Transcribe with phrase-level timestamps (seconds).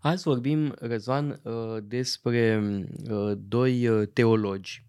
[0.00, 2.62] Azi vorbim, Răzvan, uh, despre
[3.10, 4.86] uh, doi uh, teologi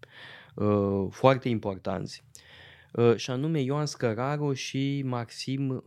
[1.10, 2.24] foarte importanți,
[3.16, 5.82] și anume Ioan Scăraru și Maxim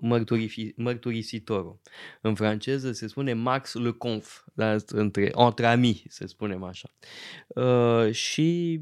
[0.75, 1.79] Mărturisitorul.
[2.21, 6.89] În franceză se spune Max le Conf, da, între, entre amis, să spunem așa.
[8.11, 8.81] Și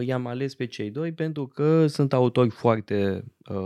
[0.00, 3.24] i-am ales pe cei doi pentru că sunt autori foarte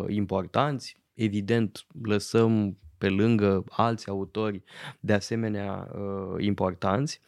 [0.08, 4.62] importanți, evident lăsăm pe lângă alți autori
[5.00, 7.20] de asemenea uh, importanți.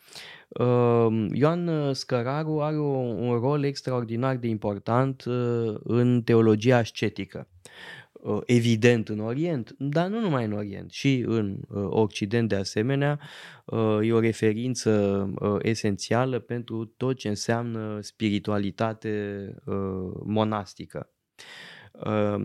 [0.48, 7.48] Uh, Ioan Scăraru are o, un rol extraordinar de important uh, în teologia ascetică.
[8.12, 13.20] Uh, evident în Orient, dar nu numai în Orient, și în uh, Occident de asemenea,
[13.64, 14.90] uh, e o referință
[15.40, 19.74] uh, esențială pentru tot ce înseamnă spiritualitate uh,
[20.24, 21.10] monastică.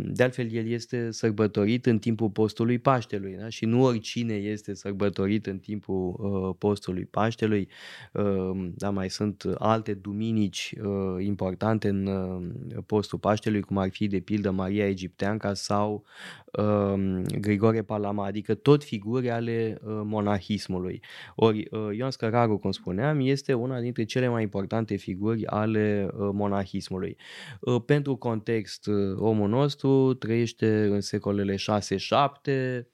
[0.03, 3.50] De altfel, el este sărbătorit în timpul postului Paștelui da?
[3.50, 7.67] și nu oricine este sărbătorit în timpul uh, postului Paștelui.
[8.14, 14.08] Uh, da, mai sunt alte duminici uh, importante în uh, postul Paștelui, cum ar fi
[14.08, 16.03] de pildă Maria Egipteanca sau
[16.52, 21.02] uh, Grigore Palama, adică tot figuri ale uh, monahismului.
[21.36, 26.30] Ori uh, Ioan Scăraru, cum spuneam, este una dintre cele mai importante figuri ale uh,
[26.34, 27.17] monahismului.
[27.59, 32.86] Uh, pentru context, uh, omul omul nostru trăiește în secolele 6-7,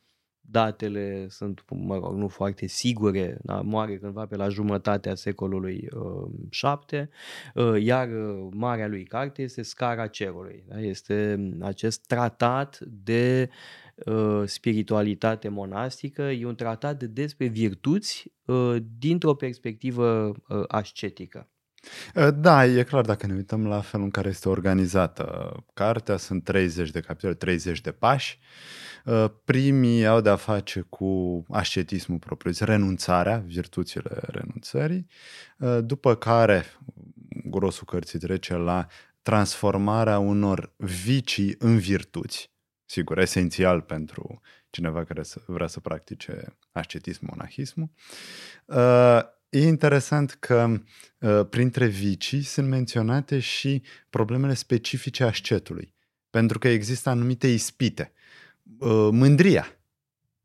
[0.42, 6.32] datele sunt, mă rog, nu foarte sigure, dar moare cândva pe la jumătatea secolului uh,
[6.50, 7.10] 7,
[7.56, 10.64] uh, iar uh, marea lui carte este Scara Cerului.
[10.68, 10.80] Da?
[10.80, 13.50] Este acest tratat de
[14.06, 21.50] uh, spiritualitate monastică, e un tratat despre virtuți uh, dintr-o perspectivă uh, ascetică.
[22.16, 26.44] Ă, da, e clar dacă ne uităm la felul în care este organizată cartea, sunt
[26.44, 28.40] 30 de capitole, 30 de pași.
[29.08, 35.08] Ă, primii au de-a face cu ascetismul propriu renunțarea, virtuțile renunțării,
[35.62, 36.66] ă, după care
[37.44, 38.88] grosul cărții trece la
[39.22, 42.52] transformarea unor vicii în virtuți,
[42.86, 47.90] sigur, esențial pentru cineva care vrea să practice ascetism, monahismul.
[49.52, 50.82] E interesant că
[51.20, 55.94] uh, printre vicii sunt menționate și problemele specifice ascetului,
[56.30, 58.12] pentru că există anumite ispite.
[58.80, 59.68] Uh, mândria,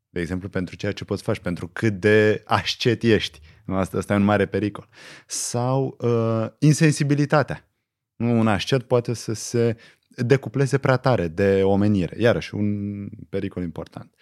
[0.09, 3.39] de exemplu, pentru ceea ce poți face, pentru cât de ascet ești.
[3.65, 4.87] Asta, asta e un mare pericol.
[5.27, 7.69] Sau uh, insensibilitatea.
[8.15, 12.15] Un ascet poate să se decupleze prea tare de omenire.
[12.19, 14.13] Iarăși, un pericol important.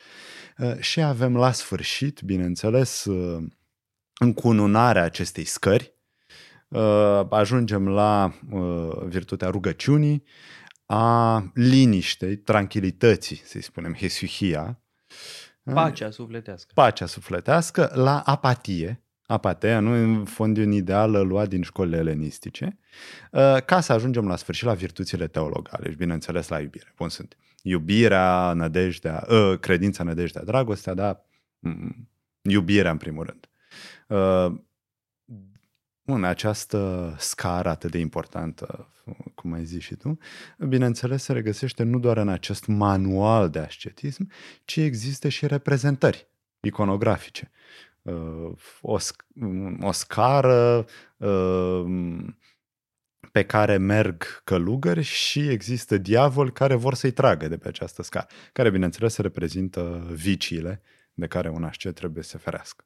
[0.58, 3.44] Uh, și avem la sfârșit, bineînțeles, uh,
[4.20, 5.94] încununarea acestei scări,
[6.68, 10.24] uh, ajungem la uh, virtutea rugăciunii,
[10.86, 14.80] a liniștei, tranquilității, să-i spunem, hesuhia.
[15.74, 16.72] Pacea sufletească.
[16.74, 22.78] Pacea sufletească, la apatie, apatia, nu în fond un ideal luat din școlile elenistice,
[23.32, 26.94] uh, ca să ajungem la sfârșit la virtuțile teologale și bineînțeles la iubire.
[26.98, 29.26] Bun, sunt iubirea, nădejdea,
[29.60, 31.26] credința, nădejdea, dragostea, dar
[31.60, 32.10] mm,
[32.42, 33.50] iubirea în primul rând.
[34.08, 34.54] Uh,
[36.06, 38.92] în această scară atât de importantă,
[39.36, 40.18] cum ai zis și tu,
[40.68, 44.32] bineînțeles se regăsește nu doar în acest manual de ascetism,
[44.66, 46.28] ci există și reprezentări
[46.60, 47.52] iconografice.
[48.02, 48.98] Uh, o,
[49.82, 50.86] o scară
[51.18, 51.86] uh,
[53.32, 58.28] pe care merg călugări și există diavol care vor să-i tragă de pe această scară,
[58.54, 60.82] care bineînțeles reprezintă viciile
[61.14, 62.86] de care un ascet trebuie să se ferească.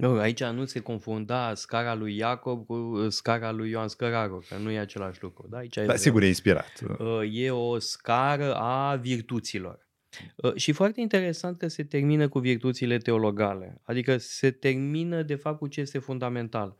[0.00, 4.56] Nu, aici nu se confunda scara lui Iacob cu uh, scara lui Ioan Scăraru, că
[4.56, 5.46] nu e același lucru.
[5.50, 6.72] Da, aici da sigur, e inspirat.
[6.98, 9.88] Uh, e o scară a virtuților.
[10.36, 15.58] Uh, și foarte interesant că se termină cu virtuțile teologale, adică se termină de fapt
[15.58, 16.76] cu ce este fundamental,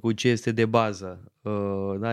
[0.00, 1.32] cu ce este de bază.
[1.98, 2.12] Da?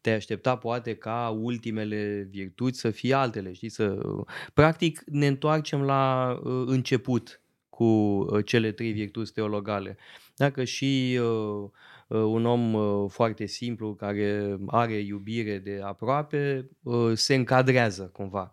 [0.00, 3.68] Te aștepta poate ca ultimele virtuți să fie altele, știi?
[3.68, 3.98] Să...
[4.54, 6.34] Practic ne întoarcem la
[6.66, 7.43] început
[7.74, 9.96] cu uh, cele trei virtuți teologale.
[10.36, 11.68] Dacă și uh,
[12.08, 18.52] uh, un om uh, foarte simplu care are iubire de aproape uh, se încadrează cumva.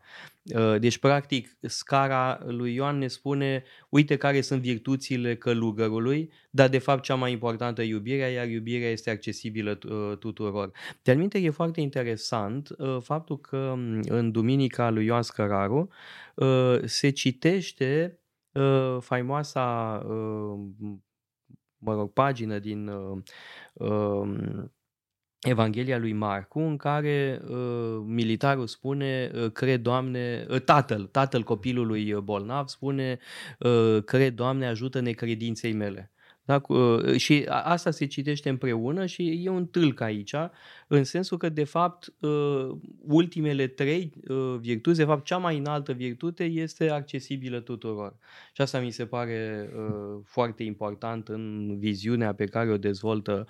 [0.55, 6.77] Uh, deci, practic, scara lui Ioan ne spune, uite care sunt virtuțile călugărului, dar de
[6.77, 10.71] fapt cea mai importantă iubirea, iar iubirea este accesibilă uh, tuturor.
[11.01, 15.89] De minte, e foarte interesant uh, faptul că um, în Duminica lui Ioan Scăraru
[16.35, 18.20] uh, se citește
[18.53, 20.59] uh, faimoasa, uh,
[21.77, 23.17] mă rog, pagină din uh,
[23.73, 24.63] uh,
[25.41, 32.13] Evanghelia lui Marcu, în care uh, militarul spune, uh, cred, Doamne, uh, tatăl, tatăl copilului
[32.13, 33.19] bolnav spune,
[33.59, 36.11] uh, cred, Doamne, ajută-ne credinței mele.
[36.51, 36.61] Da?
[36.69, 40.35] Ă, și asta se citește împreună și e un tâlc aici,
[40.87, 42.77] în sensul că, de fapt, ă,
[43.07, 48.15] ultimele trei ă, virtuți, de fapt, cea mai înaltă virtute este accesibilă tuturor.
[48.53, 49.69] Și asta mi se pare
[50.23, 53.47] foarte important în viziunea pe care o dezvoltă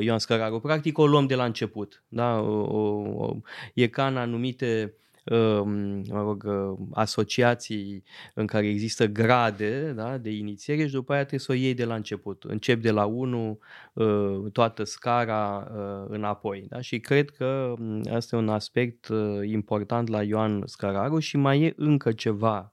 [0.00, 0.60] Ioan Scăraru.
[0.60, 2.04] Practic, o luăm de la început.
[2.08, 2.40] Da?
[2.40, 3.36] O, o,
[3.74, 4.94] e ca în anumite
[5.30, 8.02] mă rog, uh, asociații
[8.34, 11.84] în care există grade da, de inițiere și după aia trebuie să o iei de
[11.84, 12.44] la început.
[12.44, 13.58] Încep de la 1,
[13.92, 16.66] uh, toată scara uh, înapoi.
[16.68, 16.80] Da?
[16.80, 17.74] Și cred că
[18.12, 19.08] asta e un aspect
[19.42, 22.72] important la Ioan Scararu și mai e încă ceva,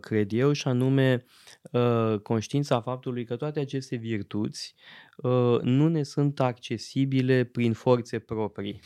[0.00, 1.24] cred eu, și anume
[2.22, 4.74] conștiința faptului că toate aceste virtuți
[5.62, 8.80] nu ne sunt accesibile prin forțe proprii.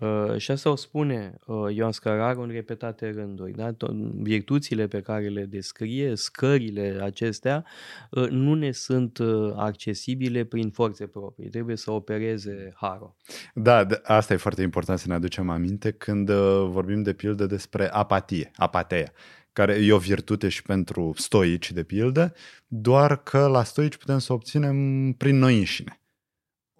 [0.00, 3.52] Uh, și asta o spune uh, Ioan Scăraru în repetate rânduri.
[3.52, 3.70] Da?
[4.14, 7.64] Virtuțile pe care le descrie, scările acestea,
[8.10, 11.48] uh, nu ne sunt uh, accesibile prin forțe proprii.
[11.48, 13.14] Trebuie să opereze harul.
[13.54, 17.88] Da, asta e foarte important să ne aducem aminte când uh, vorbim de pildă despre
[17.92, 19.12] apatie, apateia
[19.52, 22.34] care e o virtute și pentru stoici, de pildă,
[22.66, 25.99] doar că la stoici putem să obținem prin noi înșine.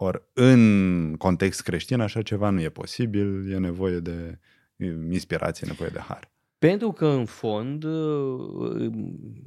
[0.03, 4.39] Ori în context creștin așa ceva nu e posibil, e nevoie de
[5.11, 6.31] inspirație, e nevoie de har.
[6.59, 7.85] Pentru că, în fond,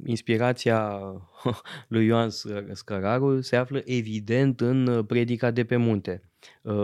[0.04, 0.98] inspirația
[1.88, 2.28] lui Ioan
[2.72, 6.30] Scăraru se află evident în predica de pe munte.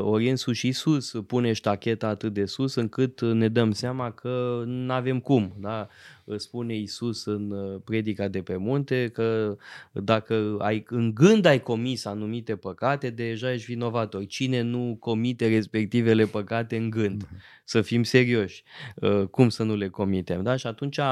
[0.03, 5.21] Ori însuși Iisus pune ștacheta atât de sus încât ne dăm seama că nu avem
[5.21, 5.55] cum.
[5.59, 5.89] Da?
[6.37, 9.57] Spune Isus în uh, predica de pe munte că
[9.93, 14.27] dacă ai, în gând ai comis anumite păcate, deja ești vinovator.
[14.27, 17.23] Cine nu comite respectivele păcate în gând?
[17.23, 17.41] Mhm.
[17.65, 18.63] Să fim serioși.
[18.95, 20.43] Uh, cum să nu le comitem?
[20.43, 20.57] Da?
[20.57, 21.05] Și atunci uh,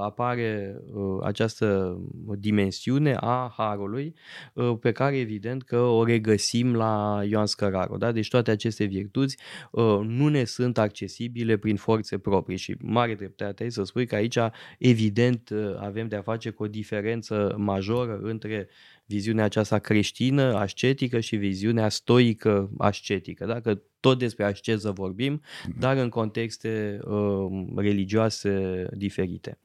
[0.00, 0.80] apare
[1.22, 1.98] această
[2.38, 4.14] dimensiune a Harului
[4.80, 7.96] pe care evident că o regăsim la Ioan Scăraru.
[7.96, 8.12] Da?
[8.12, 9.36] Deci toate aceste virtuți
[10.02, 14.37] nu ne sunt accesibile prin forțe proprii și mare dreptate să spui că aici
[14.78, 18.68] evident, uh, avem de-a face cu o diferență majoră între
[19.06, 23.46] viziunea aceasta creștină, ascetică și viziunea stoică, ascetică.
[23.46, 25.78] Dacă tot despre asceză vorbim, mhm.
[25.80, 27.46] dar în contexte uh,
[27.76, 29.58] religioase diferite.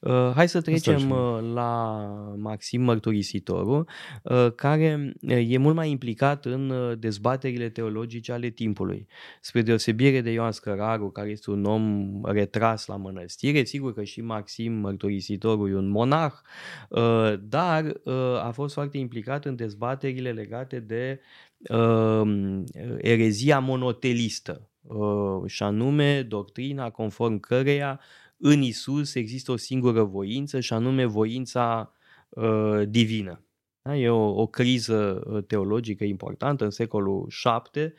[0.00, 2.00] Uh, hai să trecem uh, la
[2.36, 3.88] Maxim Mărturisitorul,
[4.22, 9.06] uh, care e mult mai implicat în dezbaterile teologice ale timpului.
[9.40, 14.20] Spre deosebire de Ioan Scăraru, care este un om retras la mănăstire, sigur că și
[14.20, 16.32] Maxim Mărturisitorul e un monah,
[17.40, 17.92] dar
[18.44, 21.20] a fost foarte implicat în dezbaterile legate de
[22.98, 24.68] erezia monotelistă,
[25.46, 28.00] și anume doctrina conform căreia
[28.36, 31.92] în Isus există o singură voință și anume voința
[32.28, 33.40] uh, divină.
[33.86, 33.96] Da?
[33.96, 37.28] E o, o criză uh, teologică importantă în secolul
[37.72, 37.92] VII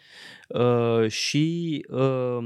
[0.48, 2.38] uh, și uh,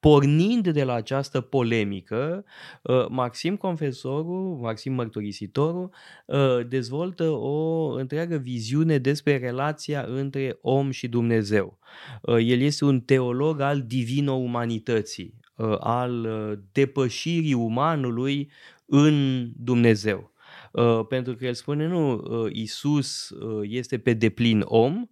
[0.00, 2.44] pornind de la această polemică,
[2.82, 5.90] uh, Maxim Confesorul, Maxim Mărturisitorul,
[6.26, 11.78] uh, dezvoltă o întreagă viziune despre relația între om și Dumnezeu.
[12.22, 15.43] Uh, el este un teolog al divino-umanității, Uh,
[15.78, 18.50] al uh, depășirii umanului
[18.86, 20.32] în Dumnezeu.
[20.72, 25.06] Uh, pentru că el spune, nu, Isus este pe deplin om,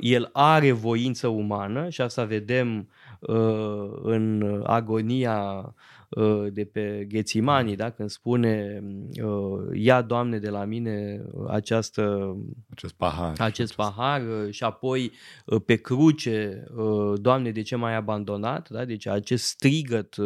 [0.00, 2.88] el are voință umană și asta vedem
[4.02, 5.74] în agonia Uh,
[6.50, 7.90] de pe Ghețimanii, da?
[7.90, 8.82] când spune
[9.22, 12.36] uh, ia, Doamne, de la mine această,
[12.70, 15.12] acest pahar, acest acest pahar uh, și apoi
[15.64, 16.64] pe cruce,
[17.14, 18.70] Doamne, de ce m-ai abandonat?
[18.70, 18.84] Da?
[18.84, 20.16] Deci acest strigăt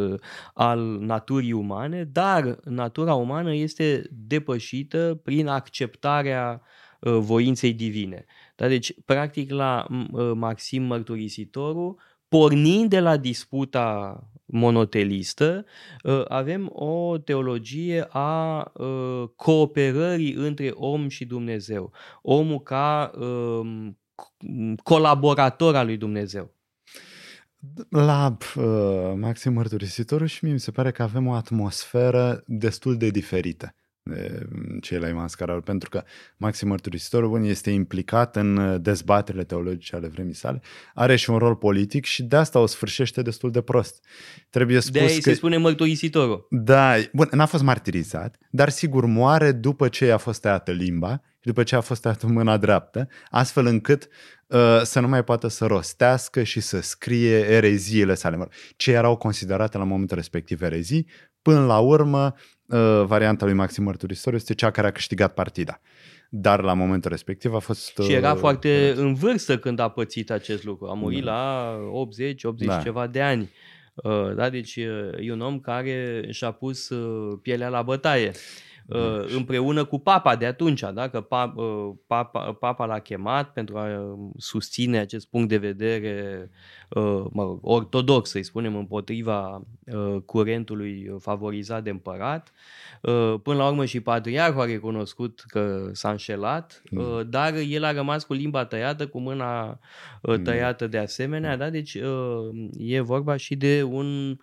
[0.54, 6.62] al naturii umane, dar natura umană este depășită prin acceptarea
[7.00, 8.24] voinței divine.
[8.56, 8.68] Da?
[8.68, 9.86] Deci, practic, la
[10.34, 14.16] Maxim Mărturisitorul, pornind de la disputa
[14.52, 15.64] monotelistă,
[16.04, 21.92] ă, avem o teologie a ă, cooperării între om și Dumnezeu.
[22.22, 23.62] Omul ca ă,
[24.82, 26.54] colaborator al lui Dumnezeu.
[27.88, 33.08] La uh, Maxim Mărturisitorul și mie mi se pare că avem o atmosferă destul de
[33.08, 34.46] diferită de
[34.80, 36.02] cei la Iman Scararul, pentru că
[36.36, 40.62] Maxim Mărturisitorul bun, este implicat în dezbaterile teologice ale vremii sale,
[40.94, 44.04] are și un rol politic și de asta o sfârșește destul de prost.
[44.50, 45.20] Trebuie spus de că...
[45.20, 46.46] se spune mărturisitorul.
[46.50, 51.48] Da, bun, n-a fost martirizat, dar sigur moare după ce i-a fost tăiată limba și
[51.48, 54.08] după ce a fost tăiată mâna dreaptă, astfel încât
[54.46, 58.48] uh, să nu mai poată să rostească și să scrie ereziile sale.
[58.76, 61.06] Ce erau considerate la momentul respectiv erezii,
[61.42, 62.34] până la urmă
[62.72, 65.80] uh, varianta lui Maxim Mărturisitor este cea care a câștigat partida.
[66.28, 67.98] Dar la momentul respectiv a fost...
[67.98, 70.86] Uh, și era foarte în vârstă când a pățit acest lucru.
[70.86, 71.32] A murit da.
[71.32, 72.78] la 80, 80 da.
[72.82, 73.50] ceva de ani.
[73.94, 78.32] Uh, da, deci uh, e un om care și-a pus uh, pielea la bătaie.
[78.94, 81.08] Uh, împreună cu papa de atunci, da?
[81.08, 86.50] că uh, papa, papa l-a chemat pentru a uh, susține acest punct de vedere
[87.30, 89.62] mă rog, ortodox, să-i spunem, împotriva
[90.24, 92.52] curentului favorizat de împărat.
[93.42, 97.26] Până la urmă și patriarhul a recunoscut că s-a înșelat, mm.
[97.30, 99.78] dar el a rămas cu limba tăiată, cu mâna
[100.22, 100.42] mm.
[100.42, 101.70] tăiată de asemenea, da?
[101.70, 101.98] deci
[102.78, 104.36] e vorba și de un uh,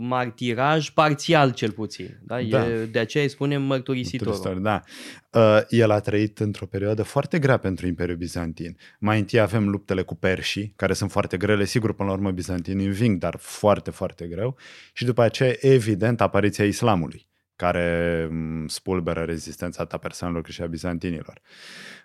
[0.00, 2.18] martiraj parțial cel puțin.
[2.22, 2.42] Da?
[2.42, 2.68] da.
[2.68, 4.58] E, de aceea îi spunem mărturisitor.
[4.58, 4.82] Da.
[5.30, 8.76] Uh, el a trăit într-o perioadă foarte grea pentru Imperiul Bizantin.
[8.98, 12.86] Mai întâi avem luptele cu perșii, care sunt foarte grele, sigur până la urmă bizantinii
[12.86, 14.56] înving, dar foarte, foarte greu.
[14.92, 21.40] Și după aceea, evident, apariția islamului care mm, spulberă rezistența ta persoanelor și a bizantinilor.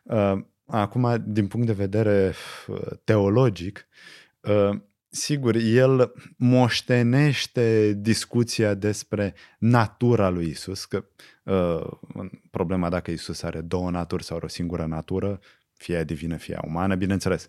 [0.03, 0.33] Uh,
[0.65, 2.33] acum, din punct de vedere
[2.67, 3.87] uh, teologic,
[4.41, 4.79] uh,
[5.17, 11.05] sigur, el moștenește discuția despre natura lui Isus, că
[11.43, 15.39] uh, problema dacă Isus are două naturi sau o singură natură,
[15.73, 17.47] fie divină, fie umană, bineînțeles.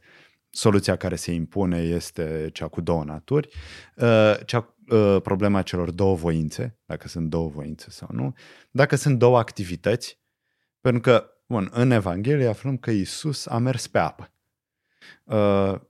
[0.50, 3.48] Soluția care se impune este cea cu două naturi,
[3.96, 8.34] uh, cea, uh, problema celor două voințe, dacă sunt două voințe sau nu,
[8.70, 10.20] dacă sunt două activități,
[10.80, 14.32] pentru că, bun, în Evanghelie aflăm că Isus a mers pe apă.
[15.24, 15.80] Uh,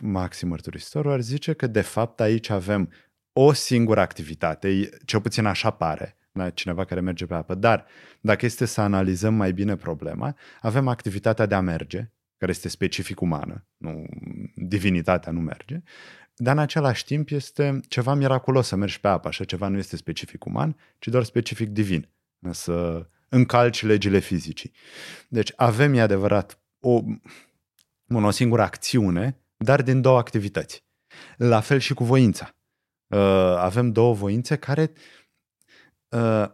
[0.00, 2.92] Maxim Mărturisitorul ar zice că de fapt aici avem
[3.32, 7.86] o singură activitate, cel puțin așa pare, da, cineva care merge pe apă, dar
[8.20, 13.20] dacă este să analizăm mai bine problema, avem activitatea de a merge, care este specific
[13.20, 14.06] umană, nu,
[14.54, 15.82] divinitatea nu merge,
[16.36, 19.96] dar în același timp este ceva miraculos să mergi pe apă, așa ceva nu este
[19.96, 22.08] specific uman, ci doar specific divin,
[22.50, 24.72] să încalci legile fizicii.
[25.28, 27.00] Deci avem, e adevărat, o,
[28.08, 30.84] o singură acțiune dar din două activități.
[31.36, 32.54] La fel și cu voința.
[33.06, 33.18] Uh,
[33.56, 34.92] avem două voințe care
[36.08, 36.46] uh,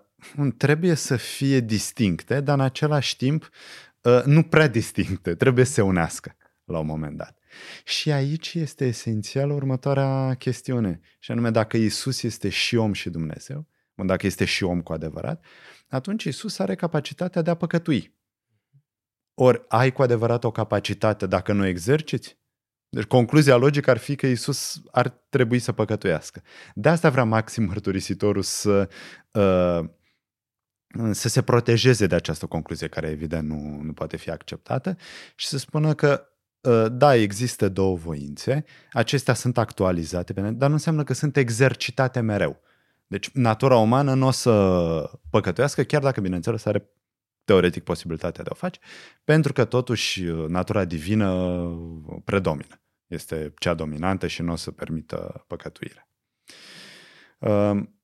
[0.56, 3.48] trebuie să fie distincte, dar în același timp
[4.00, 7.38] uh, nu prea distincte, trebuie să se unească la un moment dat.
[7.84, 13.66] Și aici este esențial următoarea chestiune, și anume dacă Isus este și om și Dumnezeu,
[13.94, 15.44] dacă este și om cu adevărat,
[15.88, 18.14] atunci Isus are capacitatea de a păcătui.
[19.34, 22.38] Ori ai cu adevărat o capacitate dacă nu exerciți?
[22.97, 26.43] Deci concluzia logică ar fi că Isus ar trebui să păcătuiască.
[26.75, 28.88] De asta vrea Maxim Mărturisitorul să,
[29.33, 29.88] uh,
[31.11, 34.97] să se protejeze de această concluzie, care evident nu, nu poate fi acceptată,
[35.35, 36.26] și să spună că
[36.61, 42.61] uh, da, există două voințe, acestea sunt actualizate, dar nu înseamnă că sunt exercitate mereu.
[43.07, 44.50] Deci natura umană nu o să
[45.31, 46.91] păcătuiască, chiar dacă, bineînțeles, are
[47.45, 48.81] teoretic posibilitatea de a o face,
[49.25, 51.55] pentru că totuși natura divină
[52.25, 52.81] predomină.
[53.06, 56.08] Este cea dominantă și nu o să permită păcătuire.
[57.38, 57.96] Ehm,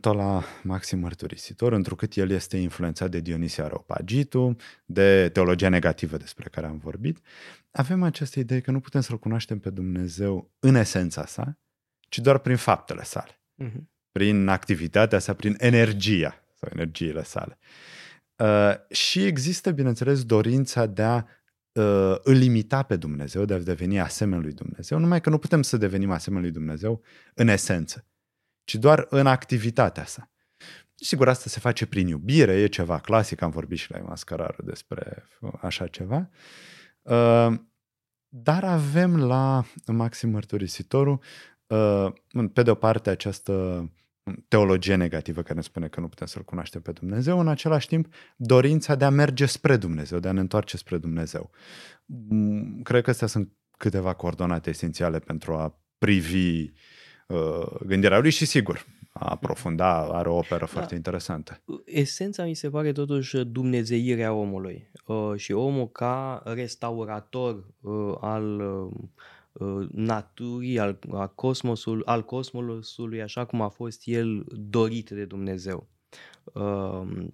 [0.00, 6.48] tot la Maxim Mărturisitor, întrucât el este influențat de Dionisia Areopagitu, de teologia negativă despre
[6.48, 7.18] care am vorbit,
[7.70, 11.58] avem această idee că nu putem să-L cunoaștem pe Dumnezeu în esența sa,
[12.08, 13.82] ci doar prin faptele sale, uh-huh.
[14.12, 17.58] prin activitatea sa, prin energia sau energiile sale.
[18.36, 21.24] Uh, și există, bineînțeles, dorința de a
[21.78, 25.62] uh, îl limita pe Dumnezeu, de a deveni asemenea lui Dumnezeu, numai că nu putem
[25.62, 27.02] să devenim asemenea lui Dumnezeu
[27.34, 28.06] în esență,
[28.64, 30.30] ci doar în activitatea sa.
[30.94, 35.24] Sigur, asta se face prin iubire, e ceva clasic, am vorbit și la Mascarară despre
[35.60, 36.28] așa ceva,
[37.02, 37.54] uh,
[38.28, 41.20] dar avem la Maxim Mărturisitorul,
[41.66, 42.12] uh,
[42.52, 43.88] pe de o parte, această
[44.48, 48.14] teologie negativă care ne spune că nu putem să-L cunoaștem pe Dumnezeu, în același timp
[48.36, 51.50] dorința de a merge spre Dumnezeu, de a ne întoarce spre Dumnezeu.
[52.06, 56.72] Mm, cred că astea sunt câteva coordonate esențiale pentru a privi
[57.26, 60.66] uh, gândirea lui și sigur, a aprofunda, are o operă da.
[60.66, 61.62] foarte interesantă.
[61.84, 68.92] Esența mi se pare totuși dumnezeirea omului uh, și omul ca restaurator uh, al uh,
[68.92, 69.37] Uh,
[69.90, 75.88] naturii, al, a cosmosul, al cosmosului așa cum a fost el dorit de Dumnezeu.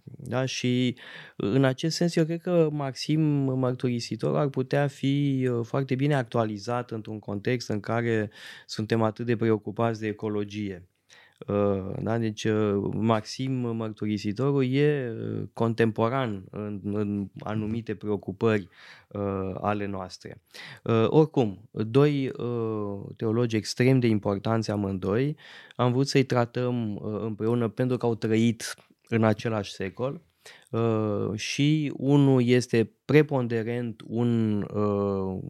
[0.04, 0.44] Da?
[0.44, 0.96] Și
[1.36, 3.20] în acest sens eu cred că Maxim
[3.58, 8.30] Mărturisitor ar putea fi foarte bine actualizat într-un context în care
[8.66, 10.88] suntem atât de preocupați de ecologie.
[12.02, 12.18] Da?
[12.18, 12.46] Deci
[12.92, 15.12] Maxim Mărturisitorul e
[15.52, 18.68] contemporan în, în anumite preocupări
[19.60, 20.42] ale noastre.
[21.06, 22.30] Oricum, doi
[23.16, 25.36] teologi extrem de importanți amândoi,
[25.76, 28.74] am vrut să-i tratăm împreună pentru că au trăit
[29.08, 30.20] în același secol
[30.70, 35.42] uh, și unul este preponderent un uh,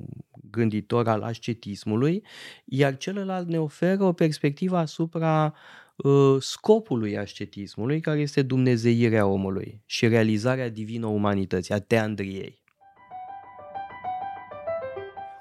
[0.54, 2.22] gânditor al ascetismului,
[2.64, 5.54] iar celălalt ne oferă o perspectivă asupra
[5.96, 12.62] uh, scopului ascetismului, care este dumnezeirea omului și realizarea divină umanității, a teandriei.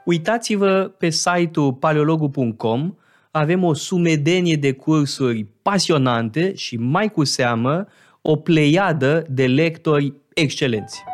[0.05, 2.95] Uitați-vă pe site-ul paleologu.com,
[3.31, 7.87] avem o sumedenie de cursuri pasionante și mai cu seamă
[8.21, 11.12] o pleiadă de lectori excelenți.